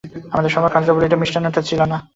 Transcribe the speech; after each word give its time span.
আমাদের 0.33 0.51
সভার 0.53 0.73
কার্যাবলীর 0.73 1.07
মধ্যে 1.07 1.21
মিষ্টান্নটা 1.21 1.61
ছিল 1.69 1.79
না। 1.91 1.97